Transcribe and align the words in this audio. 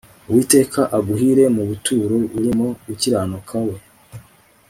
uwiteka 0.29 0.81
aguhire 0.97 1.43
wa 1.55 1.63
buturo 1.69 2.15
burimo 2.33 2.67
gukiranuka 2.85 3.55
we 3.67 3.75